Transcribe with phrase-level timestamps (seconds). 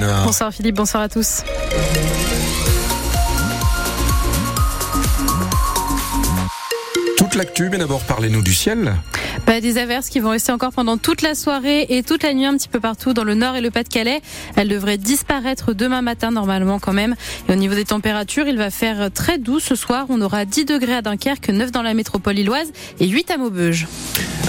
[0.00, 1.42] Bonsoir Philippe, bonsoir à tous.
[7.16, 8.94] Toute l'actu, mais d'abord parlez-nous du ciel.
[9.46, 12.46] Bah, des averses qui vont rester encore pendant toute la soirée et toute la nuit
[12.46, 14.20] un petit peu partout dans le nord et le Pas-de-Calais.
[14.56, 17.16] Elles devraient disparaître demain matin normalement quand même.
[17.48, 20.06] Et au niveau des températures, il va faire très doux ce soir.
[20.10, 23.86] On aura 10 degrés à Dunkerque, 9 dans la métropole lilloise et 8 à Maubeuge.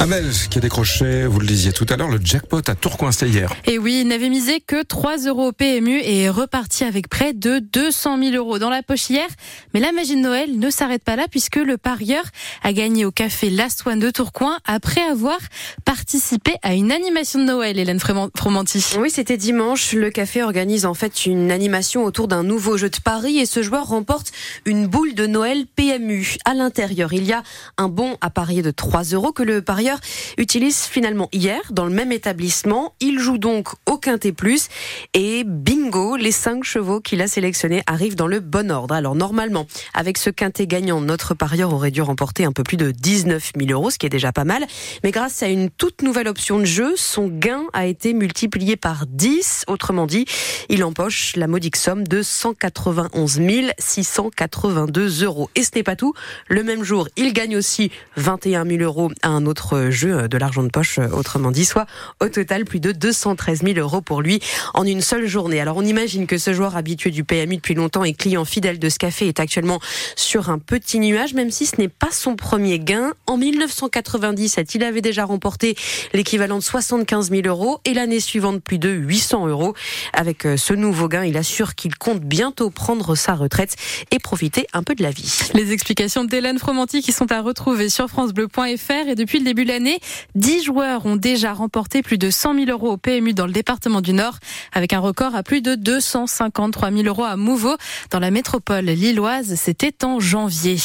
[0.00, 3.30] Amel qui a décroché, vous le disiez tout à l'heure, le jackpot à Tourcoing, c'était
[3.30, 3.52] hier.
[3.66, 7.32] Et oui, il n'avait misé que 3 euros au PMU et est reparti avec près
[7.32, 9.26] de 200 000 euros dans la poche hier.
[9.74, 12.22] Mais la magie de Noël ne s'arrête pas là puisque le parieur
[12.62, 15.38] a gagné au café Last One de Tourcoing après avoir
[15.84, 18.84] participé à une animation de Noël, Hélène Fromanti.
[18.98, 19.94] Oui, c'était dimanche.
[19.94, 23.62] Le café organise en fait une animation autour d'un nouveau jeu de paris et ce
[23.62, 24.30] joueur remporte
[24.64, 26.36] une boule de Noël PMU.
[26.44, 27.42] À l'intérieur, il y a
[27.78, 29.98] un bon à parier de 3 euros que le parieur
[30.36, 32.94] utilise finalement hier dans le même établissement.
[33.00, 34.68] Il joue donc au Quintet Plus
[35.14, 38.94] et bingo, les cinq chevaux qu'il a sélectionnés arrivent dans le bon ordre.
[38.94, 42.90] Alors normalement, avec ce Quintet gagnant, notre parieur aurait dû remporter un peu plus de
[42.90, 44.64] 19 000 euros, ce qui est déjà pas mal.
[45.04, 49.06] Mais grâce à une toute nouvelle option de jeu, son gain a été multiplié par
[49.06, 49.64] 10.
[49.68, 50.26] Autrement dit,
[50.68, 53.40] il empoche la modique somme de 191
[53.78, 55.50] 682 euros.
[55.54, 56.14] Et ce n'est pas tout.
[56.48, 60.62] Le même jour, il gagne aussi 21 000 euros à un autre jeu de l'argent
[60.62, 61.86] de poche, autrement dit, soit
[62.20, 64.40] au total plus de 213 000 euros pour lui
[64.74, 65.60] en une seule journée.
[65.60, 68.88] Alors on imagine que ce joueur habitué du PMU depuis longtemps et client fidèle de
[68.88, 69.80] ce café est actuellement
[70.16, 73.12] sur un petit nuage, même si ce n'est pas son premier gain.
[73.26, 75.76] En 1997, il avait déjà remporté
[76.12, 79.74] l'équivalent de 75 000 euros et l'année suivante plus de 800 euros.
[80.12, 83.76] Avec euh, ce nouveau gain, il assure qu'il compte bientôt prendre sa retraite
[84.10, 85.50] et profiter un peu de la vie.
[85.54, 89.70] Les explications d'Hélène Fromanti qui sont à retrouver sur francebleu.fr et depuis le début de
[89.70, 89.98] l'année,
[90.34, 94.00] 10 joueurs ont déjà remporté plus de 100 000 euros au PMU dans le département
[94.00, 94.38] du Nord,
[94.72, 97.76] avec un record à plus de 253 000 euros à Mouveau
[98.10, 99.54] dans la métropole lilloise.
[99.54, 100.76] C'était en janvier.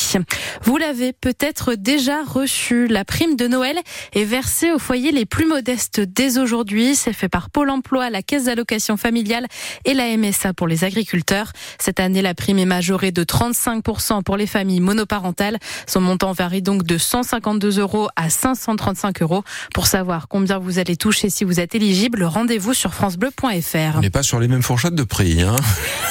[0.64, 2.88] Vous l'avez peut-être déjà reçu.
[2.88, 3.78] La prime de Noël
[4.14, 6.96] est versée aux foyers les plus modestes dès aujourd'hui.
[6.96, 9.48] C'est fait par Pôle emploi, la Caisse d'allocation familiale
[9.86, 11.52] et la MSA pour les agriculteurs.
[11.80, 15.58] Cette année, la prime est majorée de 35% pour les familles monoparentales.
[15.88, 19.44] Son montant varie donc de 152 euros à 535 euros.
[19.74, 23.96] Pour savoir combien vous allez toucher si vous êtes éligible, rendez-vous sur francebleu.fr.
[23.96, 25.42] On n'est pas sur les mêmes fourchettes de prix.
[25.42, 25.56] Hein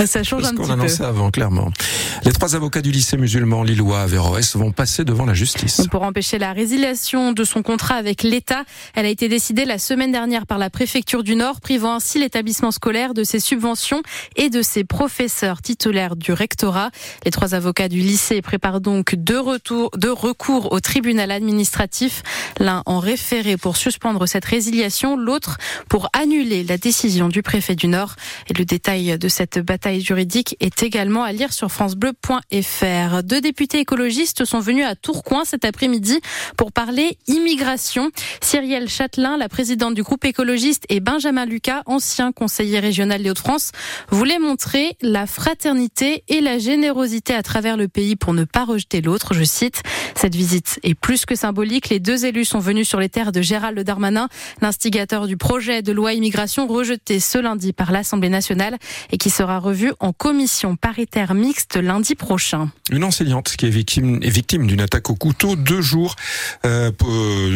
[0.07, 0.63] Ça change un petit peu.
[0.63, 1.71] qu'on annonçait avant, clairement.
[2.25, 5.87] Les trois avocats du lycée musulman lillois Averroès vont passer devant la justice.
[5.91, 8.65] Pour empêcher la résiliation de son contrat avec l'État,
[8.95, 12.71] elle a été décidée la semaine dernière par la préfecture du Nord, privant ainsi l'établissement
[12.71, 14.03] scolaire de ses subventions
[14.37, 16.91] et de ses professeurs titulaires du rectorat.
[17.25, 22.12] Les trois avocats du lycée préparent donc deux, retours, deux recours au tribunal administratif,
[22.59, 25.59] l'un en référé pour suspendre cette résiliation, l'autre
[25.89, 28.15] pour annuler la décision du préfet du Nord.
[28.49, 33.23] Et le détail de cette bataille juridique est également à lire sur francebleu.fr.
[33.23, 36.21] Deux députés écologistes sont venus à Tourcoing cet après-midi
[36.57, 38.11] pour parler immigration.
[38.41, 43.73] Cyrielle Châtelain, la présidente du groupe écologiste, et Benjamin Lucas, ancien conseiller régional des Hauts-de-France,
[44.11, 49.01] voulaient montrer la fraternité et la générosité à travers le pays pour ne pas rejeter
[49.01, 49.35] l'autre.
[49.35, 49.83] Je cite,
[50.15, 51.89] cette visite est plus que symbolique.
[51.89, 54.29] Les deux élus sont venus sur les terres de Gérald Darmanin,
[54.61, 58.77] l'instigateur du projet de loi immigration rejeté ce lundi par l'Assemblée nationale
[59.11, 62.71] et qui sera revu en commission paritaire mixte lundi prochain.
[62.91, 66.17] Une enseignante qui est victime, est victime d'une attaque au couteau deux jours,
[66.67, 66.91] euh,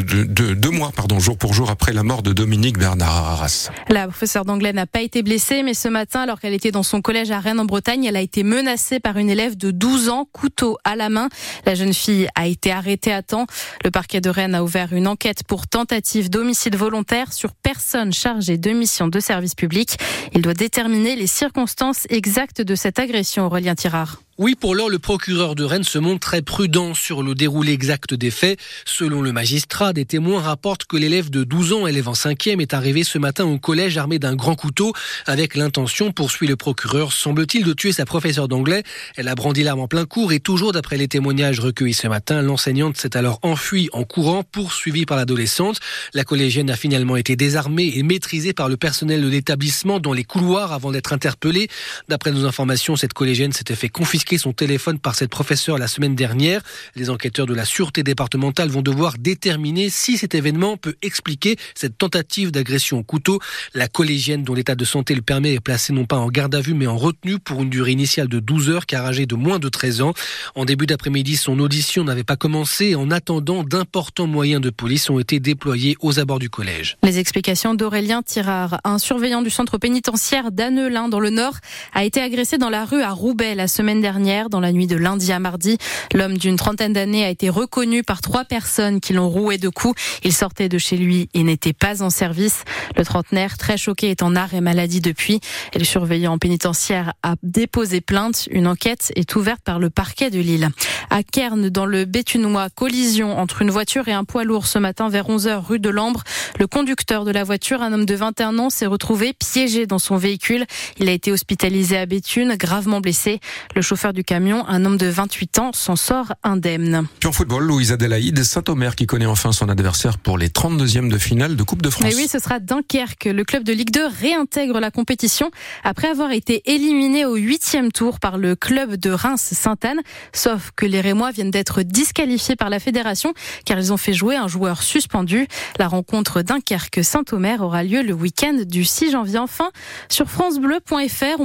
[0.04, 3.70] deux, deux mois, pardon, jour pour jour après la mort de Dominique Bernard Arras.
[3.88, 7.02] La professeure d'anglais n'a pas été blessée, mais ce matin, alors qu'elle était dans son
[7.02, 10.28] collège à Rennes en Bretagne, elle a été menacée par une élève de 12 ans,
[10.32, 11.28] couteau à la main.
[11.64, 13.46] La jeune fille a été arrêtée à temps.
[13.84, 18.58] Le parquet de Rennes a ouvert une enquête pour tentative d'homicide volontaire sur personne chargée
[18.58, 19.96] de mission de service public.
[20.34, 24.20] Il doit déterminer les circonstances exactes de cette agression, Aurélien Tirard.
[24.38, 28.12] Oui, pour l'heure, le procureur de Rennes se montre très prudent sur le déroulé exact
[28.12, 28.60] des faits.
[28.84, 32.74] Selon le magistrat, des témoins rapportent que l'élève de 12 ans, élève en cinquième, est
[32.74, 34.92] arrivé ce matin au collège armé d'un grand couteau
[35.24, 38.82] avec l'intention, poursuit le procureur, semble-t-il, de tuer sa professeure d'anglais.
[39.16, 42.42] Elle a brandi l'arme en plein cours et toujours d'après les témoignages recueillis ce matin,
[42.42, 45.80] l'enseignante s'est alors enfuie en courant, poursuivie par l'adolescente.
[46.12, 50.24] La collégienne a finalement été désarmée et maîtrisée par le personnel de l'établissement dans les
[50.24, 51.68] couloirs avant d'être interpellée.
[52.08, 56.16] D'après nos informations, cette collégienne s'était fait confisquer son téléphone par cette professeure la semaine
[56.16, 56.62] dernière.
[56.96, 61.96] Les enquêteurs de la sûreté départementale vont devoir déterminer si cet événement peut expliquer cette
[61.96, 63.38] tentative d'agression au couteau.
[63.74, 66.60] La collégienne dont l'état de santé le permet est placée non pas en garde à
[66.60, 69.58] vue mais en retenue pour une durée initiale de 12 heures car âgée de moins
[69.58, 70.14] de 13 ans.
[70.54, 72.94] En début d'après-midi, son audition n'avait pas commencé.
[72.94, 76.96] En attendant, d'importants moyens de police ont été déployés aux abords du collège.
[77.02, 81.56] Les explications d'Aurélien Tirard, un surveillant du centre pénitentiaire d'Annelin dans le Nord,
[81.94, 84.96] a été agressé dans la rue à Roubaix la semaine dernière, dans la nuit de
[84.96, 85.76] lundi à mardi.
[86.14, 90.00] L'homme d'une trentaine d'années a été reconnu par trois personnes qui l'ont roué de coups.
[90.24, 92.64] Il sortait de chez lui et n'était pas en service.
[92.96, 95.40] Le trentenaire, très choqué, est en arrêt maladie depuis.
[95.74, 98.48] Et le surveillant pénitentiaire a déposé plainte.
[98.50, 100.70] Une enquête est ouverte par le parquet de Lille.
[101.10, 105.10] À Kern, dans le Béthunois, collision entre une voiture et un poids lourd ce matin
[105.10, 106.24] vers 11h rue de Lambre.
[106.58, 110.16] Le conducteur de la voiture, un homme de 21 ans, s'est retrouvé piégé dans son
[110.16, 110.64] véhicule.
[110.98, 113.40] Il a été hospitalisé à Béthune, gravement blessé.
[113.74, 117.06] Le chauffeur du camion, un homme de 28 ans, s'en sort indemne.
[117.20, 121.18] Puis en football, Louise Adélaïde, Saint-Omer qui connaît enfin son adversaire pour les 32e de
[121.18, 122.04] finale de Coupe de France.
[122.04, 123.24] Mais oui, ce sera Dunkerque.
[123.26, 125.50] Le club de Ligue 2 réintègre la compétition
[125.84, 130.00] après avoir été éliminé au huitième tour par le club de Reims-Sainte-Anne.
[130.32, 134.36] Sauf que les Rémois viennent d'être disqualifiés par la fédération car ils ont fait jouer
[134.36, 135.46] un joueur suspendu.
[135.78, 139.38] La rencontre Dunkerque-Saint-Omer aura lieu le week-end du 6 janvier.
[139.38, 139.70] Enfin,
[140.08, 141.40] sur francebleu.fr,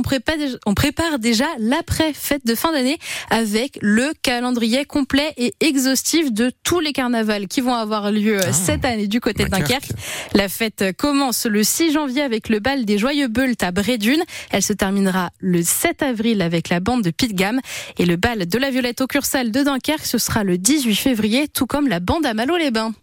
[0.65, 2.97] on prépare déjà l'après-fête de fin d'année
[3.29, 8.53] avec le calendrier complet et exhaustif de tous les carnavals qui vont avoir lieu ah,
[8.53, 9.91] cette année du côté de Dunkerque.
[10.33, 14.23] La fête commence le 6 janvier avec le bal des Joyeux Beultes à Brédune.
[14.51, 17.59] Elle se terminera le 7 avril avec la bande de Pitgam
[17.97, 21.47] et le bal de la Violette au Cursal de Dunkerque, ce sera le 18 février,
[21.47, 22.93] tout comme la bande à Malo-les-Bains.